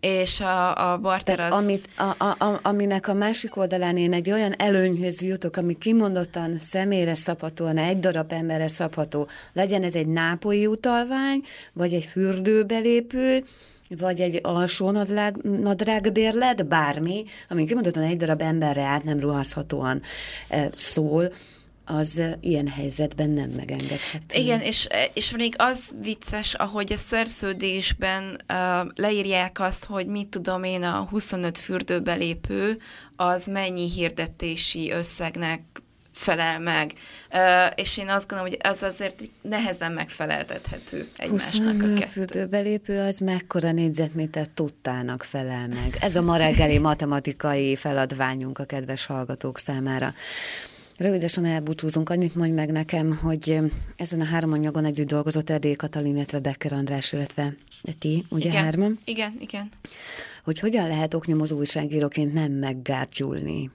és 0.00 0.40
a, 0.40 0.92
a 0.92 0.98
barter 0.98 1.36
Tehát 1.36 1.52
az... 1.52 1.58
Amit, 1.58 1.88
a, 1.96 2.24
a, 2.24 2.44
a, 2.44 2.60
aminek 2.62 3.08
a 3.08 3.14
másik 3.14 3.56
oldalán 3.56 3.96
én 3.96 4.12
egy 4.12 4.30
olyan 4.30 4.54
előnyhöz 4.58 5.22
jutok, 5.22 5.56
ami 5.56 5.78
kimondottan 5.78 6.58
személyre 6.58 7.14
szabhatóan, 7.14 7.78
egy 7.78 7.98
darab 7.98 8.32
emberre 8.32 8.68
szabható, 8.68 9.28
legyen 9.52 9.82
ez 9.82 9.94
egy 9.94 10.08
nápolyi 10.08 10.66
utalvány, 10.66 11.42
vagy 11.72 11.94
egy 11.94 12.04
fürdőbelépő, 12.04 13.44
vagy 13.88 14.20
egy 14.20 14.38
alsó 14.42 14.90
nadrág, 14.90 15.36
nadrágbérlet, 15.42 16.66
bármi, 16.66 17.24
ami 17.48 17.64
kimondottan 17.64 18.02
egy 18.02 18.16
darab 18.16 18.40
emberre 18.40 18.82
át 18.82 19.04
nem 19.04 19.20
ruházhatóan 19.20 20.02
e, 20.48 20.70
szól, 20.74 21.32
az 21.90 22.22
ilyen 22.40 22.68
helyzetben 22.68 23.30
nem 23.30 23.50
megengedhető. 23.50 24.40
Igen, 24.40 24.60
és, 24.60 24.88
és 25.14 25.30
még 25.30 25.54
az 25.58 25.78
vicces, 26.02 26.54
ahogy 26.54 26.92
a 26.92 26.96
szerződésben 26.96 28.40
uh, 28.48 28.90
leírják 28.94 29.60
azt, 29.60 29.84
hogy 29.84 30.06
mit 30.06 30.28
tudom 30.28 30.62
én, 30.62 30.82
a 30.82 31.06
25 31.10 31.58
fürdőbelépő 31.58 32.78
az 33.16 33.46
mennyi 33.46 33.90
hirdetési 33.90 34.90
összegnek 34.90 35.62
felel 36.18 36.58
meg. 36.58 36.92
És 37.74 37.98
én 37.98 38.08
azt 38.08 38.28
gondolom, 38.28 38.52
hogy 38.52 38.70
az 38.70 38.82
azért 38.82 39.22
nehezen 39.42 39.92
megfeleltethető 39.92 41.08
egymásnak 41.16 41.82
a 41.82 41.94
kettő. 41.94 42.06
fürdőbelépő 42.10 43.00
az 43.00 43.18
mekkora 43.18 43.72
négyzetméter 43.72 44.46
tudtának 44.54 45.22
felel 45.22 45.68
meg. 45.68 45.96
Ez 46.00 46.16
a 46.16 46.22
ma 46.22 46.36
reggeli 46.36 46.78
matematikai 46.78 47.76
feladványunk 47.76 48.58
a 48.58 48.64
kedves 48.64 49.06
hallgatók 49.06 49.58
számára. 49.58 50.14
Rövidesen 50.96 51.44
elbúcsúzunk, 51.44 52.10
annyit 52.10 52.34
mondj 52.34 52.52
meg 52.52 52.70
nekem, 52.70 53.16
hogy 53.16 53.58
ezen 53.96 54.20
a 54.20 54.24
három 54.24 54.52
anyagon 54.52 54.84
együtt 54.84 55.08
dolgozott 55.08 55.50
Erdély 55.50 55.74
Katalin, 55.74 56.16
illetve 56.16 56.38
Becker 56.38 56.72
András, 56.72 57.12
illetve 57.12 57.54
ti, 57.98 58.24
ugye 58.28 58.48
igen, 58.48 58.64
hárman? 58.64 58.98
Igen, 59.04 59.36
igen. 59.40 59.70
Hogy 60.44 60.58
hogyan 60.58 60.88
lehet 60.88 61.14
oknyomozó 61.14 61.56
újságíróként 61.56 62.32
nem 62.32 62.52
meggátjulni 62.52 63.70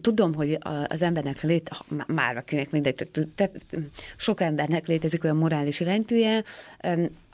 Tudom, 0.00 0.34
hogy 0.34 0.58
az 0.86 1.02
embernek 1.02 1.42
lét, 1.42 1.70
már 2.06 2.36
akinek 2.36 2.70
mindegy, 2.70 3.08
sok 4.16 4.40
embernek 4.40 4.86
létezik 4.86 5.24
olyan 5.24 5.36
morális 5.36 5.80
iránytűje, 5.80 6.44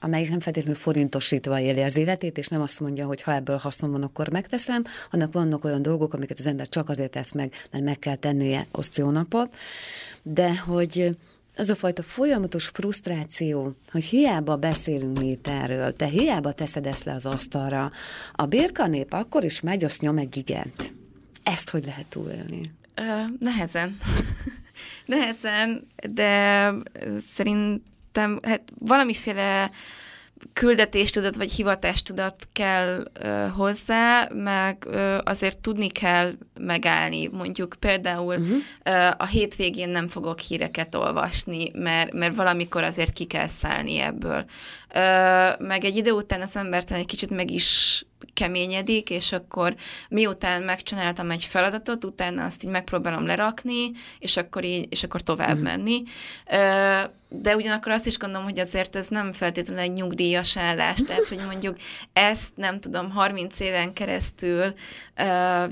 amelyik 0.00 0.30
nem 0.30 0.40
feltétlenül 0.40 0.80
forintosítva 0.80 1.61
éli 1.61 1.83
az 1.83 1.96
életét, 1.96 2.38
és 2.38 2.48
nem 2.48 2.62
azt 2.62 2.80
mondja, 2.80 3.06
hogy 3.06 3.22
ha 3.22 3.35
ebből 3.35 3.56
hasznom 3.56 3.90
van, 3.90 4.02
akkor 4.02 4.30
megteszem, 4.30 4.85
annak 5.11 5.33
vannak 5.33 5.64
olyan 5.64 5.83
dolgok, 5.83 6.14
amiket 6.14 6.38
az 6.38 6.46
ember 6.46 6.68
csak 6.68 6.88
azért 6.88 7.11
tesz 7.11 7.33
meg, 7.33 7.52
mert 7.70 7.85
meg 7.85 7.98
kell 7.98 8.16
tennie 8.16 8.66
osztjónapot, 8.72 9.56
de 10.22 10.56
hogy 10.56 11.16
az 11.56 11.70
a 11.70 11.74
fajta 11.74 12.02
folyamatos 12.02 12.66
frusztráció, 12.66 13.74
hogy 13.90 14.04
hiába 14.04 14.56
beszélünk 14.56 15.18
mi 15.18 15.26
itt 15.26 15.46
erről, 15.46 15.96
te 15.96 16.06
hiába 16.06 16.52
teszed 16.52 16.87
ezt 16.87 17.04
le 17.04 17.12
az 17.12 17.26
asztalra, 17.26 17.90
a 18.33 18.46
birkanép 18.46 19.12
akkor 19.12 19.44
is 19.44 19.61
megy, 19.61 19.85
azt 19.85 20.00
nyom 20.00 20.18
egy 20.18 20.37
igent. 20.37 21.00
Ezt 21.42 21.70
hogy 21.70 21.85
lehet 21.85 22.07
túlélni? 22.07 22.61
Uh, 23.00 23.31
nehezen. 23.38 23.98
nehezen, 25.07 25.87
de 26.11 26.72
szerintem 27.35 28.40
hát 28.42 28.62
valamiféle 28.79 29.70
küldetéstudat 30.53 31.37
vagy 31.37 31.53
hivatástudat 31.53 32.48
kell 32.53 33.05
uh, 33.24 33.48
hozzá, 33.50 34.29
meg 34.35 34.87
uh, 34.87 35.18
azért 35.24 35.59
tudni 35.59 35.88
kell 35.88 36.33
megállni. 36.61 37.26
Mondjuk 37.26 37.76
például 37.79 38.35
uh-huh. 38.35 38.57
uh, 38.85 39.09
a 39.16 39.26
hétvégén 39.26 39.88
nem 39.88 40.09
fogok 40.09 40.38
híreket 40.38 40.94
olvasni, 40.94 41.70
mert, 41.74 42.12
mert 42.12 42.35
valamikor 42.35 42.83
azért 42.83 43.12
ki 43.12 43.24
kell 43.24 43.46
szállni 43.46 43.98
ebből. 43.98 44.44
Uh, 44.94 45.66
meg 45.66 45.85
egy 45.85 45.96
idő 45.96 46.11
után 46.11 46.40
az 46.40 46.57
embert 46.57 46.90
egy 46.90 47.07
kicsit 47.07 47.31
meg 47.31 47.50
is 47.50 48.05
keményedik, 48.33 49.11
és 49.11 49.33
akkor 49.33 49.74
miután 50.09 50.62
megcsináltam 50.62 51.30
egy 51.30 51.44
feladatot, 51.44 52.04
utána 52.04 52.44
azt 52.44 52.64
így 52.64 52.70
megpróbálom 52.70 53.26
lerakni, 53.26 53.90
és 54.18 54.37
akkor 54.37 54.64
így, 54.64 54.87
és 54.90 55.02
akkor 55.02 55.20
tovább 55.20 55.56
mm. 55.56 55.62
menni. 55.62 56.02
De 57.33 57.56
ugyanakkor 57.56 57.92
azt 57.92 58.06
is 58.06 58.18
gondolom, 58.18 58.46
hogy 58.46 58.59
azért 58.59 58.96
ez 58.96 59.09
nem 59.09 59.33
feltétlenül 59.33 59.83
egy 59.83 59.92
nyugdíjas 59.92 60.56
állás, 60.56 60.98
tehát 61.06 61.26
hogy 61.28 61.40
mondjuk 61.46 61.76
ezt 62.12 62.50
nem 62.54 62.80
tudom 62.80 63.11
30 63.11 63.61
éven 63.61 63.92
keresztül 63.92 64.74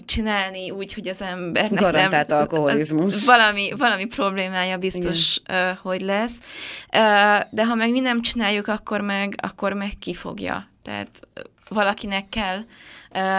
csinálni 0.04 0.70
úgy, 0.70 0.94
hogy 0.94 1.08
az 1.08 1.20
ember 1.20 1.68
Garantált 1.70 2.28
nem, 2.28 2.38
alkoholizmus. 2.38 3.24
Valami, 3.24 3.72
valami 3.76 4.04
problémája 4.04 4.78
biztos, 4.78 5.38
uh, 5.50 5.76
hogy 5.76 6.00
lesz. 6.00 6.34
De 7.50 7.66
ha 7.66 7.74
meg 7.74 7.90
mi 7.90 8.00
nem 8.00 8.22
csináljuk, 8.22 8.66
akkor 8.66 9.00
meg, 9.00 9.34
akkor 9.42 9.72
meg 9.72 9.92
kifogja. 9.98 10.68
Tehát 10.82 11.28
valakinek 11.68 12.28
kell, 12.28 12.64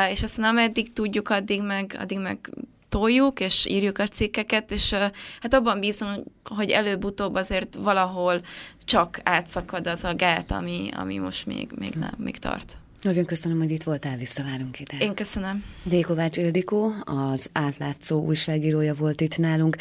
és 0.09 0.23
aztán 0.23 0.45
ameddig 0.45 0.93
tudjuk, 0.93 1.29
addig 1.29 1.61
meg, 1.61 1.97
addig 1.99 2.19
meg 2.19 2.49
toljuk, 2.89 3.39
és 3.39 3.65
írjuk 3.65 3.97
a 3.97 4.07
cikkeket, 4.07 4.71
és 4.71 4.93
hát 5.39 5.53
abban 5.53 5.79
bízom, 5.79 6.09
hogy 6.43 6.69
előbb-utóbb 6.69 7.35
azért 7.35 7.75
valahol 7.75 8.41
csak 8.85 9.19
átszakad 9.23 9.87
az 9.87 10.03
a 10.03 10.15
gát, 10.15 10.51
ami, 10.51 10.89
ami 10.95 11.17
most 11.17 11.45
még, 11.45 11.71
még 11.75 11.93
nem, 11.93 12.13
még 12.17 12.37
tart. 12.37 12.77
Nagyon 13.01 13.25
köszönöm, 13.25 13.57
hogy 13.57 13.71
itt 13.71 13.83
voltál, 13.83 14.17
visszavárunk 14.17 14.79
ide. 14.79 14.97
Én 14.99 15.13
köszönöm. 15.13 15.63
Dékovács 15.83 16.37
Ildikó, 16.37 16.93
az 17.03 17.49
átlátszó 17.51 18.25
újságírója 18.25 18.93
volt 18.93 19.21
itt 19.21 19.37
nálunk. 19.37 19.77